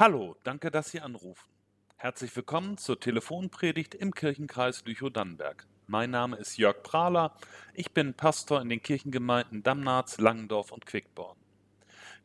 Hallo, 0.00 0.34
danke, 0.44 0.70
dass 0.70 0.92
Sie 0.92 1.02
anrufen. 1.02 1.50
Herzlich 1.98 2.34
willkommen 2.34 2.78
zur 2.78 2.98
Telefonpredigt 2.98 3.94
im 3.94 4.14
Kirchenkreis 4.14 4.82
Lüchow-Dannenberg. 4.86 5.66
Mein 5.88 6.10
Name 6.10 6.38
ist 6.38 6.56
Jörg 6.56 6.82
Prahler. 6.82 7.36
Ich 7.74 7.90
bin 7.90 8.14
Pastor 8.14 8.62
in 8.62 8.70
den 8.70 8.82
Kirchengemeinden 8.82 9.62
Damnatz, 9.62 10.16
Langendorf 10.16 10.72
und 10.72 10.86
Quickborn. 10.86 11.36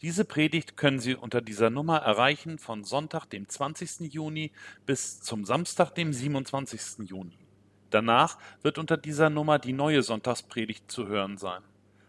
Diese 0.02 0.24
Predigt 0.24 0.78
können 0.78 1.02
Sie 1.02 1.16
unter 1.16 1.42
dieser 1.42 1.70
Nummer 1.70 1.98
erreichen 1.98 2.60
von 2.60 2.86
Sonntag, 2.86 3.26
dem 3.26 3.49
20. 3.49 4.13
Juni 4.13 4.53
bis 4.85 5.19
zum 5.19 5.44
Samstag, 5.44 5.92
dem 5.96 6.13
27. 6.13 7.10
Juni. 7.10 7.37
Danach 7.89 8.37
wird 8.62 8.78
unter 8.78 8.96
dieser 8.96 9.29
Nummer 9.29 9.60
die 9.60 9.73
neue 9.73 10.01
Sonntagspredigt 10.01 10.89
zu 10.89 11.10
hören 11.10 11.37
sein. 11.37 11.62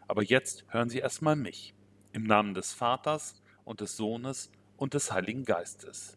Aber 0.07 0.23
jetzt 0.23 0.65
hören 0.69 0.91
Sie 0.91 1.01
erstmal 1.01 1.35
mich. 1.35 1.75
Im 2.13 2.23
Namen 2.23 2.55
des 2.55 2.73
Vaters 2.73 3.43
und 3.65 3.81
des 3.81 3.97
Sohnes 3.97 4.53
und 4.77 4.95
des 4.95 5.13
Heiligen 5.13 5.45
Geistes. 5.45 6.17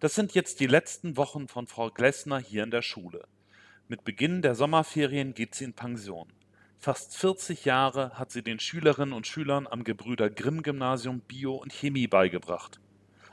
Das 0.00 0.14
sind 0.14 0.34
jetzt 0.34 0.60
die 0.60 0.66
letzten 0.66 1.16
Wochen 1.16 1.48
von 1.48 1.66
Frau 1.66 1.90
Glessner 1.90 2.38
hier 2.38 2.62
in 2.64 2.70
der 2.70 2.82
Schule. 2.82 3.26
Mit 3.88 4.04
Beginn 4.04 4.42
der 4.42 4.54
Sommerferien 4.54 5.32
geht 5.32 5.54
sie 5.54 5.64
in 5.64 5.72
Pension. 5.72 6.32
Fast 6.78 7.16
40 7.16 7.64
Jahre 7.64 8.18
hat 8.18 8.30
sie 8.30 8.42
den 8.42 8.60
Schülerinnen 8.60 9.14
und 9.14 9.26
Schülern 9.26 9.66
am 9.66 9.84
Gebrüder 9.84 10.28
Grimm 10.28 10.62
Gymnasium 10.62 11.20
Bio 11.20 11.54
und 11.54 11.72
Chemie 11.72 12.06
beigebracht. 12.06 12.80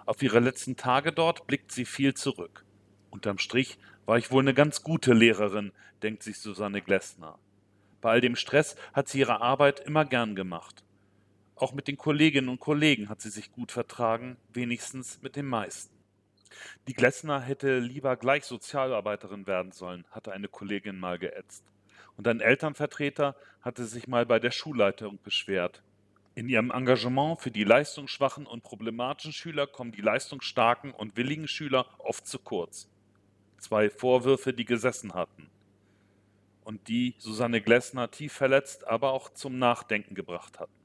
Auf 0.05 0.22
ihre 0.22 0.39
letzten 0.39 0.77
Tage 0.77 1.11
dort 1.11 1.48
blickt 1.48 1.72
sie 1.72 1.86
viel 1.86 2.14
zurück. 2.14 2.66
Unterm 3.09 3.38
Strich 3.38 3.77
war 4.05 4.17
ich 4.17 4.31
wohl 4.31 4.44
eine 4.44 4.53
ganz 4.53 4.84
gute 4.84 5.14
Lehrerin, 5.14 5.72
denkt 6.02 6.23
sich 6.23 6.39
Susanne 6.39 6.81
Glessner. 6.81 7.38
Bei 8.02 8.11
all 8.11 8.22
dem 8.22 8.36
Stress 8.36 8.75
hat 8.94 9.08
sie 9.08 9.20
ihre 9.20 9.41
Arbeit 9.41 9.80
immer 9.81 10.05
gern 10.05 10.36
gemacht. 10.36 10.84
Auch 11.55 11.73
mit 11.73 11.88
den 11.88 11.98
Kolleginnen 11.98 12.49
und 12.49 12.59
Kollegen 12.59 13.09
hat 13.09 13.21
sie 13.21 13.30
sich 13.30 13.52
gut 13.52 13.71
vertragen, 13.71 14.38
wenigstens 14.53 15.21
mit 15.21 15.35
den 15.35 15.45
meisten. 15.45 15.94
Die 16.88 16.94
Glessner 16.94 17.41
hätte 17.41 17.80
lieber 17.80 18.16
gleich 18.17 18.45
Sozialarbeiterin 18.45 19.47
werden 19.47 19.72
sollen, 19.72 20.05
hatte 20.11 20.31
eine 20.31 20.47
Kollegin 20.47 21.00
mal 21.00 21.19
geätzt. 21.19 21.63
Und 22.17 22.28
ein 22.28 22.41
Elternvertreter 22.41 23.36
hatte 23.61 23.86
sich 23.86 24.08
mal 24.08 24.25
bei 24.25 24.39
der 24.39 24.52
Schulleitung 24.52 25.19
beschwert. 25.23 25.81
In 26.36 26.50
ihrem 26.50 26.72
Engagement 26.72 27.41
für 27.41 27.52
die 27.52 27.63
leistungsschwachen 27.63 28.45
und 28.45 28.63
problematischen 28.63 29.33
Schüler 29.33 29.67
kommen 29.67 29.91
die 29.91 30.02
leistungsstarken 30.02 30.91
und 30.91 31.16
willigen 31.17 31.47
Schüler 31.47 31.88
oft 32.00 32.28
zu 32.28 32.39
kurz. 32.39 32.89
Zwei 33.59 33.89
Vorwürfe, 33.89 34.53
die 34.53 34.66
gesessen 34.66 35.13
hatten 35.13 35.50
und 36.63 36.88
die 36.88 37.16
Susanne 37.17 37.61
Glessner 37.61 38.09
tief 38.09 38.33
verletzt, 38.33 38.88
aber 38.88 39.11
auch 39.11 39.30
zum 39.30 39.59
Nachdenken 39.59 40.16
gebracht 40.16 40.59
hatten. 40.59 40.83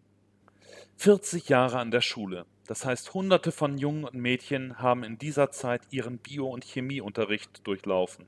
40 1.01 1.49
Jahre 1.49 1.79
an 1.79 1.93
der 1.93 2.01
Schule. 2.01 2.45
Das 2.67 2.85
heißt, 2.85 3.15
hunderte 3.15 3.53
von 3.53 3.79
Jungen 3.79 4.03
und 4.03 4.15
Mädchen 4.15 4.81
haben 4.81 5.05
in 5.05 5.17
dieser 5.17 5.53
Zeit 5.53 5.83
ihren 5.91 6.19
Bio- 6.19 6.49
und 6.49 6.65
Chemieunterricht 6.65 7.65
durchlaufen. 7.65 8.27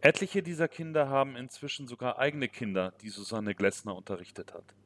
Etliche 0.00 0.44
dieser 0.44 0.68
Kinder 0.68 1.08
haben 1.08 1.34
inzwischen 1.34 1.88
sogar 1.88 2.20
eigene 2.20 2.48
Kinder, 2.48 2.92
die 3.00 3.08
Susanne 3.08 3.56
Glessner 3.56 3.96
unterrichtet 3.96 4.54
hat. 4.54 4.76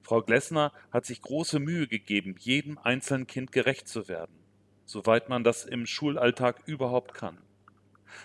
Frau 0.00 0.22
Glessner 0.22 0.72
hat 0.90 1.04
sich 1.04 1.20
große 1.20 1.58
Mühe 1.58 1.86
gegeben, 1.86 2.34
jedem 2.38 2.78
einzelnen 2.78 3.26
Kind 3.26 3.52
gerecht 3.52 3.86
zu 3.86 4.08
werden, 4.08 4.38
soweit 4.86 5.28
man 5.28 5.44
das 5.44 5.66
im 5.66 5.84
Schulalltag 5.84 6.62
überhaupt 6.64 7.12
kann. 7.12 7.36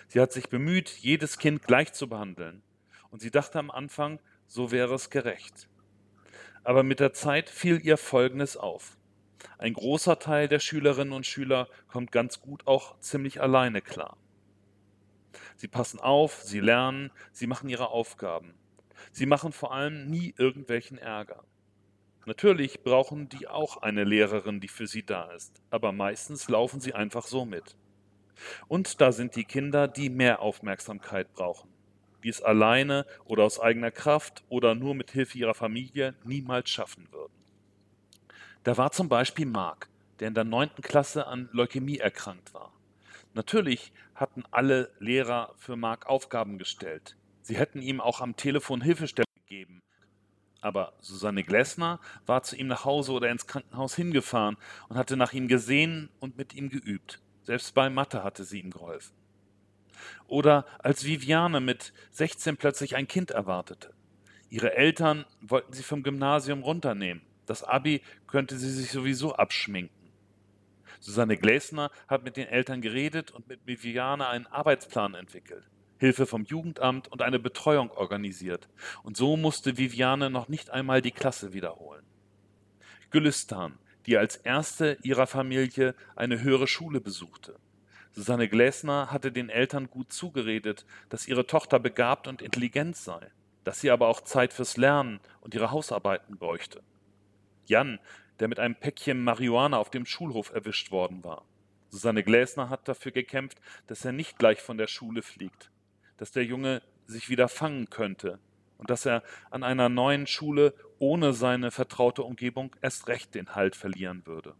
Sie 0.08 0.18
hat 0.18 0.32
sich 0.32 0.48
bemüht, 0.48 0.88
jedes 0.88 1.36
Kind 1.36 1.64
gleich 1.64 1.92
zu 1.92 2.08
behandeln, 2.08 2.62
und 3.10 3.20
sie 3.20 3.30
dachte 3.30 3.58
am 3.58 3.70
Anfang, 3.70 4.18
so 4.46 4.70
wäre 4.70 4.94
es 4.94 5.10
gerecht. 5.10 5.68
Aber 6.64 6.82
mit 6.82 7.00
der 7.00 7.12
Zeit 7.12 7.50
fiel 7.50 7.84
ihr 7.84 7.96
Folgendes 7.96 8.56
auf. 8.56 8.96
Ein 9.58 9.72
großer 9.72 10.18
Teil 10.18 10.48
der 10.48 10.60
Schülerinnen 10.60 11.12
und 11.12 11.26
Schüler 11.26 11.68
kommt 11.88 12.12
ganz 12.12 12.40
gut 12.40 12.66
auch 12.66 12.98
ziemlich 13.00 13.40
alleine 13.40 13.82
klar. 13.82 14.16
Sie 15.56 15.68
passen 15.68 15.98
auf, 15.98 16.42
sie 16.42 16.60
lernen, 16.60 17.10
sie 17.32 17.46
machen 17.46 17.68
ihre 17.68 17.88
Aufgaben. 17.88 18.54
Sie 19.10 19.26
machen 19.26 19.52
vor 19.52 19.72
allem 19.74 20.08
nie 20.08 20.34
irgendwelchen 20.36 20.98
Ärger. 20.98 21.44
Natürlich 22.26 22.82
brauchen 22.84 23.28
die 23.28 23.48
auch 23.48 23.78
eine 23.78 24.04
Lehrerin, 24.04 24.60
die 24.60 24.68
für 24.68 24.86
sie 24.86 25.04
da 25.04 25.32
ist, 25.32 25.60
aber 25.70 25.90
meistens 25.90 26.48
laufen 26.48 26.80
sie 26.80 26.94
einfach 26.94 27.26
so 27.26 27.44
mit. 27.44 27.76
Und 28.68 29.00
da 29.00 29.10
sind 29.10 29.34
die 29.34 29.44
Kinder, 29.44 29.88
die 29.88 30.08
mehr 30.08 30.40
Aufmerksamkeit 30.40 31.32
brauchen 31.32 31.71
die 32.22 32.28
es 32.28 32.42
alleine 32.42 33.06
oder 33.24 33.44
aus 33.44 33.60
eigener 33.60 33.90
Kraft 33.90 34.44
oder 34.48 34.74
nur 34.74 34.94
mit 34.94 35.10
Hilfe 35.10 35.38
ihrer 35.38 35.54
Familie 35.54 36.14
niemals 36.24 36.70
schaffen 36.70 37.08
würden. 37.10 37.32
Da 38.64 38.76
war 38.76 38.92
zum 38.92 39.08
Beispiel 39.08 39.46
Mark, 39.46 39.88
der 40.20 40.28
in 40.28 40.34
der 40.34 40.44
neunten 40.44 40.82
Klasse 40.82 41.26
an 41.26 41.48
Leukämie 41.52 41.98
erkrankt 41.98 42.54
war. 42.54 42.72
Natürlich 43.34 43.92
hatten 44.14 44.44
alle 44.50 44.90
Lehrer 44.98 45.54
für 45.56 45.76
Mark 45.76 46.06
Aufgaben 46.06 46.58
gestellt. 46.58 47.16
Sie 47.42 47.56
hätten 47.56 47.82
ihm 47.82 48.00
auch 48.00 48.20
am 48.20 48.36
Telefon 48.36 48.80
Hilfestellung 48.82 49.26
gegeben. 49.34 49.82
Aber 50.60 50.92
Susanne 51.00 51.42
Glessner 51.42 51.98
war 52.24 52.44
zu 52.44 52.54
ihm 52.56 52.68
nach 52.68 52.84
Hause 52.84 53.12
oder 53.12 53.30
ins 53.30 53.48
Krankenhaus 53.48 53.96
hingefahren 53.96 54.56
und 54.88 54.96
hatte 54.96 55.16
nach 55.16 55.32
ihm 55.32 55.48
gesehen 55.48 56.08
und 56.20 56.36
mit 56.36 56.54
ihm 56.54 56.68
geübt. 56.68 57.20
Selbst 57.42 57.74
bei 57.74 57.90
Mathe 57.90 58.22
hatte 58.22 58.44
sie 58.44 58.60
ihm 58.60 58.70
geholfen. 58.70 59.21
Oder 60.26 60.66
als 60.78 61.04
Viviane 61.04 61.60
mit 61.60 61.92
16 62.12 62.56
plötzlich 62.56 62.96
ein 62.96 63.08
Kind 63.08 63.30
erwartete. 63.30 63.92
Ihre 64.50 64.76
Eltern 64.76 65.24
wollten 65.40 65.72
sie 65.72 65.82
vom 65.82 66.02
Gymnasium 66.02 66.62
runternehmen. 66.62 67.22
Das 67.46 67.64
Abi 67.64 68.02
könnte 68.26 68.56
sie 68.56 68.70
sich 68.70 68.90
sowieso 68.90 69.34
abschminken. 69.34 70.12
Susanne 71.00 71.36
Gläsner 71.36 71.90
hat 72.06 72.22
mit 72.22 72.36
den 72.36 72.46
Eltern 72.46 72.80
geredet 72.80 73.30
und 73.30 73.48
mit 73.48 73.66
Viviane 73.66 74.28
einen 74.28 74.46
Arbeitsplan 74.46 75.14
entwickelt. 75.14 75.64
Hilfe 75.98 76.26
vom 76.26 76.44
Jugendamt 76.44 77.08
und 77.08 77.22
eine 77.22 77.38
Betreuung 77.38 77.90
organisiert. 77.90 78.68
Und 79.02 79.16
so 79.16 79.36
musste 79.36 79.78
Viviane 79.78 80.30
noch 80.30 80.48
nicht 80.48 80.70
einmal 80.70 81.00
die 81.00 81.12
Klasse 81.12 81.52
wiederholen. 81.52 82.04
Gülistan, 83.10 83.78
die 84.06 84.16
als 84.16 84.36
erste 84.36 84.98
ihrer 85.02 85.26
Familie 85.26 85.94
eine 86.16 86.42
höhere 86.42 86.66
Schule 86.66 87.00
besuchte. 87.00 87.58
Susanne 88.12 88.48
Gläsner 88.48 89.10
hatte 89.10 89.32
den 89.32 89.48
Eltern 89.48 89.88
gut 89.88 90.12
zugeredet, 90.12 90.84
dass 91.08 91.26
ihre 91.26 91.46
Tochter 91.46 91.78
begabt 91.78 92.28
und 92.28 92.42
intelligent 92.42 92.94
sei, 92.94 93.30
dass 93.64 93.80
sie 93.80 93.90
aber 93.90 94.08
auch 94.08 94.20
Zeit 94.20 94.52
fürs 94.52 94.76
Lernen 94.76 95.20
und 95.40 95.54
ihre 95.54 95.70
Hausarbeiten 95.70 96.36
bräuchte. 96.36 96.82
Jan, 97.66 97.98
der 98.38 98.48
mit 98.48 98.58
einem 98.58 98.74
Päckchen 98.74 99.24
Marihuana 99.24 99.78
auf 99.78 99.88
dem 99.88 100.04
Schulhof 100.04 100.52
erwischt 100.52 100.90
worden 100.90 101.24
war. 101.24 101.44
Susanne 101.88 102.22
Gläsner 102.22 102.68
hat 102.68 102.86
dafür 102.86 103.12
gekämpft, 103.12 103.58
dass 103.86 104.04
er 104.04 104.12
nicht 104.12 104.38
gleich 104.38 104.60
von 104.60 104.76
der 104.76 104.88
Schule 104.88 105.22
fliegt, 105.22 105.70
dass 106.18 106.32
der 106.32 106.44
Junge 106.44 106.82
sich 107.06 107.30
wieder 107.30 107.48
fangen 107.48 107.88
könnte 107.88 108.38
und 108.76 108.90
dass 108.90 109.06
er 109.06 109.22
an 109.50 109.62
einer 109.62 109.88
neuen 109.88 110.26
Schule 110.26 110.74
ohne 110.98 111.32
seine 111.32 111.70
vertraute 111.70 112.24
Umgebung 112.24 112.76
erst 112.82 113.08
recht 113.08 113.34
den 113.34 113.54
Halt 113.54 113.74
verlieren 113.74 114.26
würde. 114.26 114.54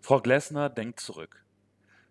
Frau 0.00 0.20
Gläsner 0.20 0.70
denkt 0.70 1.00
zurück. 1.00 1.43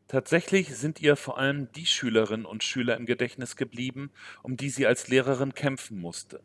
Tatsächlich 0.08 0.76
sind 0.76 1.02
ihr 1.02 1.16
vor 1.16 1.38
allem 1.38 1.72
die 1.72 1.86
Schülerinnen 1.86 2.46
und 2.46 2.64
Schüler 2.64 2.98
im 2.98 3.06
Gedächtnis 3.06 3.56
geblieben, 3.56 4.12
um 4.44 4.58
die 4.58 4.70
sie 4.70 4.86
als 4.86 5.08
Lehrerin 5.08 5.54
kämpfen 5.54 6.00
musste. 6.00 6.42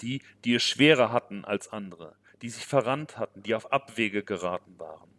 Die, 0.00 0.22
die 0.44 0.54
es 0.54 0.62
schwerer 0.62 1.12
hatten 1.12 1.44
als 1.44 1.72
andere, 1.72 2.14
die 2.42 2.50
sich 2.50 2.66
verrannt 2.66 3.16
hatten, 3.16 3.42
die 3.42 3.54
auf 3.54 3.72
Abwege 3.72 4.22
geraten 4.22 4.78
waren. 4.78 5.10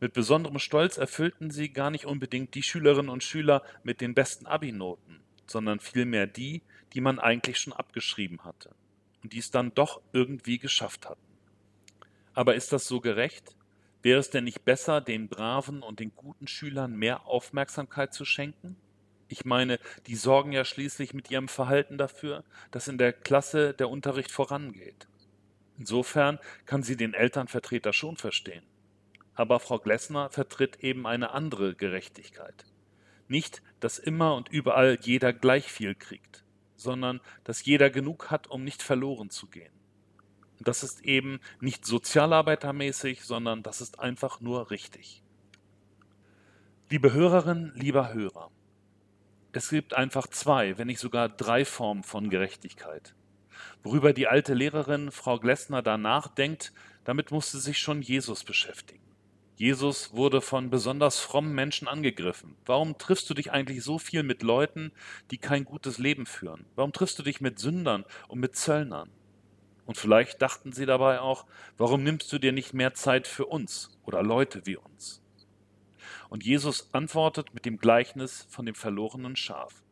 Mit 0.00 0.12
besonderem 0.12 0.58
Stolz 0.58 0.96
erfüllten 0.96 1.50
sie 1.50 1.70
gar 1.70 1.90
nicht 1.90 2.06
unbedingt 2.06 2.54
die 2.54 2.62
Schülerinnen 2.62 3.10
und 3.10 3.24
Schüler 3.24 3.62
mit 3.82 4.00
den 4.00 4.14
besten 4.14 4.46
Abi-Noten, 4.46 5.20
sondern 5.46 5.80
vielmehr 5.80 6.26
die, 6.26 6.62
die 6.92 7.00
man 7.00 7.18
eigentlich 7.18 7.58
schon 7.58 7.72
abgeschrieben 7.72 8.44
hatte 8.44 8.74
und 9.22 9.32
die 9.32 9.38
es 9.38 9.50
dann 9.50 9.74
doch 9.74 10.00
irgendwie 10.12 10.58
geschafft 10.58 11.08
hatten. 11.08 11.20
Aber 12.34 12.54
ist 12.54 12.72
das 12.72 12.86
so 12.86 13.00
gerecht? 13.00 13.56
Wäre 14.06 14.20
es 14.20 14.30
denn 14.30 14.44
nicht 14.44 14.64
besser, 14.64 15.00
den 15.00 15.26
braven 15.26 15.82
und 15.82 15.98
den 15.98 16.14
guten 16.14 16.46
Schülern 16.46 16.94
mehr 16.94 17.26
Aufmerksamkeit 17.26 18.14
zu 18.14 18.24
schenken? 18.24 18.76
Ich 19.26 19.44
meine, 19.44 19.80
die 20.06 20.14
sorgen 20.14 20.52
ja 20.52 20.64
schließlich 20.64 21.12
mit 21.12 21.28
ihrem 21.32 21.48
Verhalten 21.48 21.98
dafür, 21.98 22.44
dass 22.70 22.86
in 22.86 22.98
der 22.98 23.12
Klasse 23.12 23.74
der 23.74 23.88
Unterricht 23.88 24.30
vorangeht. 24.30 25.08
Insofern 25.76 26.38
kann 26.66 26.84
sie 26.84 26.96
den 26.96 27.14
Elternvertreter 27.14 27.92
schon 27.92 28.16
verstehen. 28.16 28.62
Aber 29.34 29.58
Frau 29.58 29.80
Glessner 29.80 30.30
vertritt 30.30 30.84
eben 30.84 31.04
eine 31.04 31.32
andere 31.32 31.74
Gerechtigkeit. 31.74 32.64
Nicht, 33.26 33.60
dass 33.80 33.98
immer 33.98 34.36
und 34.36 34.48
überall 34.50 34.98
jeder 35.02 35.32
gleich 35.32 35.72
viel 35.72 35.96
kriegt, 35.96 36.44
sondern 36.76 37.20
dass 37.42 37.64
jeder 37.64 37.90
genug 37.90 38.30
hat, 38.30 38.46
um 38.46 38.62
nicht 38.62 38.84
verloren 38.84 39.30
zu 39.30 39.48
gehen. 39.48 39.75
Das 40.60 40.82
ist 40.82 41.04
eben 41.04 41.40
nicht 41.60 41.84
sozialarbeitermäßig, 41.84 43.24
sondern 43.24 43.62
das 43.62 43.80
ist 43.80 44.00
einfach 44.00 44.40
nur 44.40 44.70
richtig. 44.70 45.22
Liebe 46.90 47.12
Hörerinnen, 47.12 47.72
lieber 47.74 48.14
Hörer, 48.14 48.50
es 49.52 49.70
gibt 49.70 49.94
einfach 49.94 50.26
zwei, 50.28 50.78
wenn 50.78 50.86
nicht 50.86 51.00
sogar 51.00 51.28
drei 51.28 51.64
Formen 51.64 52.02
von 52.02 52.30
Gerechtigkeit. 52.30 53.14
Worüber 53.82 54.12
die 54.12 54.28
alte 54.28 54.54
Lehrerin 54.54 55.10
Frau 55.10 55.38
Glessner 55.38 55.82
danach 55.82 56.28
denkt, 56.28 56.72
Damit 57.04 57.30
musste 57.30 57.58
sich 57.58 57.78
schon 57.78 58.02
Jesus 58.02 58.42
beschäftigen. 58.42 59.06
Jesus 59.54 60.12
wurde 60.12 60.40
von 60.40 60.70
besonders 60.70 61.20
frommen 61.20 61.54
Menschen 61.54 61.88
angegriffen. 61.88 62.56
Warum 62.66 62.98
triffst 62.98 63.30
du 63.30 63.34
dich 63.34 63.52
eigentlich 63.52 63.82
so 63.84 63.98
viel 63.98 64.24
mit 64.24 64.42
Leuten, 64.42 64.90
die 65.30 65.38
kein 65.38 65.64
gutes 65.64 65.98
Leben 65.98 66.26
führen? 66.26 66.66
Warum 66.74 66.92
triffst 66.92 67.18
du 67.18 67.22
dich 67.22 67.40
mit 67.40 67.60
Sündern 67.60 68.04
und 68.26 68.40
mit 68.40 68.56
Zöllnern? 68.56 69.08
Und 69.86 69.96
vielleicht 69.96 70.42
dachten 70.42 70.72
sie 70.72 70.84
dabei 70.84 71.20
auch, 71.20 71.46
warum 71.78 72.02
nimmst 72.02 72.32
du 72.32 72.38
dir 72.38 72.52
nicht 72.52 72.74
mehr 72.74 72.94
Zeit 72.94 73.26
für 73.26 73.46
uns 73.46 73.96
oder 74.04 74.22
Leute 74.22 74.66
wie 74.66 74.76
uns? 74.76 75.22
Und 76.28 76.44
Jesus 76.44 76.92
antwortet 76.92 77.54
mit 77.54 77.64
dem 77.64 77.78
Gleichnis 77.78 78.46
von 78.50 78.66
dem 78.66 78.74
verlorenen 78.74 79.36
Schaf. 79.36 79.82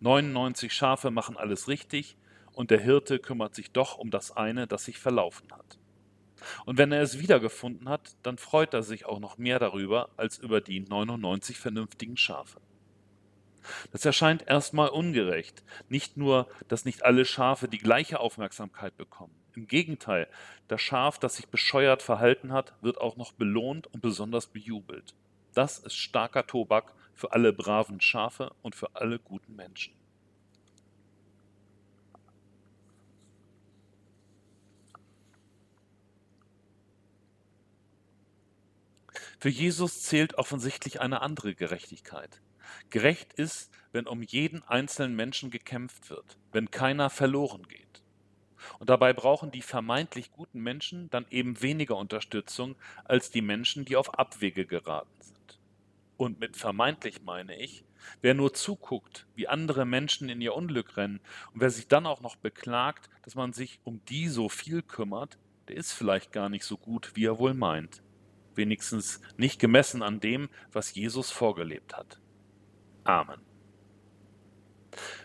99 0.00 0.72
Schafe 0.72 1.10
machen 1.10 1.36
alles 1.36 1.66
richtig 1.66 2.16
und 2.52 2.70
der 2.70 2.80
Hirte 2.80 3.18
kümmert 3.18 3.54
sich 3.54 3.72
doch 3.72 3.98
um 3.98 4.10
das 4.10 4.36
eine, 4.36 4.66
das 4.66 4.84
sich 4.84 4.98
verlaufen 4.98 5.50
hat. 5.52 5.78
Und 6.66 6.78
wenn 6.78 6.92
er 6.92 7.02
es 7.02 7.18
wiedergefunden 7.18 7.88
hat, 7.88 8.16
dann 8.22 8.38
freut 8.38 8.74
er 8.74 8.82
sich 8.82 9.06
auch 9.06 9.18
noch 9.18 9.38
mehr 9.38 9.58
darüber 9.58 10.10
als 10.16 10.38
über 10.38 10.60
die 10.60 10.80
99 10.80 11.58
vernünftigen 11.58 12.16
Schafe. 12.16 12.60
Das 13.92 14.04
erscheint 14.04 14.46
erstmal 14.46 14.88
ungerecht. 14.88 15.62
Nicht 15.88 16.16
nur, 16.16 16.48
dass 16.68 16.84
nicht 16.84 17.04
alle 17.04 17.24
Schafe 17.24 17.68
die 17.68 17.78
gleiche 17.78 18.20
Aufmerksamkeit 18.20 18.96
bekommen. 18.96 19.34
Im 19.54 19.66
Gegenteil, 19.66 20.28
das 20.68 20.80
Schaf, 20.80 21.18
das 21.18 21.36
sich 21.36 21.48
bescheuert 21.48 22.02
verhalten 22.02 22.52
hat, 22.52 22.74
wird 22.80 23.00
auch 23.00 23.16
noch 23.16 23.32
belohnt 23.32 23.86
und 23.88 24.00
besonders 24.00 24.46
bejubelt. 24.46 25.14
Das 25.54 25.78
ist 25.78 25.96
starker 25.96 26.46
Tobak 26.46 26.92
für 27.14 27.32
alle 27.32 27.52
braven 27.52 28.00
Schafe 28.00 28.52
und 28.62 28.76
für 28.76 28.94
alle 28.94 29.18
guten 29.18 29.56
Menschen. 29.56 29.94
Für 39.40 39.48
Jesus 39.48 40.02
zählt 40.02 40.34
offensichtlich 40.34 41.00
eine 41.00 41.22
andere 41.22 41.54
Gerechtigkeit. 41.54 42.40
Gerecht 42.90 43.32
ist, 43.34 43.70
wenn 43.92 44.06
um 44.06 44.22
jeden 44.22 44.62
einzelnen 44.64 45.16
Menschen 45.16 45.50
gekämpft 45.50 46.10
wird, 46.10 46.38
wenn 46.52 46.70
keiner 46.70 47.10
verloren 47.10 47.66
geht. 47.68 48.02
Und 48.78 48.90
dabei 48.90 49.12
brauchen 49.12 49.50
die 49.50 49.62
vermeintlich 49.62 50.32
guten 50.32 50.60
Menschen 50.60 51.10
dann 51.10 51.26
eben 51.30 51.62
weniger 51.62 51.96
Unterstützung 51.96 52.76
als 53.04 53.30
die 53.30 53.42
Menschen, 53.42 53.84
die 53.84 53.96
auf 53.96 54.18
Abwege 54.18 54.66
geraten 54.66 55.20
sind. 55.20 55.58
Und 56.16 56.40
mit 56.40 56.56
vermeintlich 56.56 57.22
meine 57.22 57.56
ich, 57.56 57.84
wer 58.20 58.34
nur 58.34 58.52
zuguckt, 58.52 59.26
wie 59.36 59.48
andere 59.48 59.84
Menschen 59.84 60.28
in 60.28 60.40
ihr 60.40 60.54
Unglück 60.54 60.96
rennen 60.96 61.20
und 61.52 61.60
wer 61.60 61.70
sich 61.70 61.86
dann 61.86 62.06
auch 62.06 62.20
noch 62.20 62.36
beklagt, 62.36 63.08
dass 63.22 63.36
man 63.36 63.52
sich 63.52 63.80
um 63.84 64.04
die 64.06 64.28
so 64.28 64.48
viel 64.48 64.82
kümmert, 64.82 65.38
der 65.68 65.76
ist 65.76 65.92
vielleicht 65.92 66.32
gar 66.32 66.48
nicht 66.48 66.64
so 66.64 66.76
gut, 66.76 67.12
wie 67.14 67.26
er 67.26 67.38
wohl 67.38 67.54
meint 67.54 68.02
wenigstens 68.58 69.22
nicht 69.38 69.58
gemessen 69.58 70.02
an 70.02 70.20
dem, 70.20 70.50
was 70.70 70.94
Jesus 70.94 71.30
vorgelebt 71.30 71.96
hat. 71.96 72.20
Amen. 73.08 73.40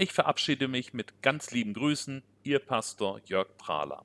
Ich 0.00 0.14
verabschiede 0.14 0.66
mich 0.66 0.94
mit 0.94 1.20
ganz 1.20 1.50
lieben 1.50 1.74
Grüßen, 1.74 2.22
Ihr 2.42 2.58
Pastor 2.58 3.20
Jörg 3.26 3.48
Prahler. 3.58 4.02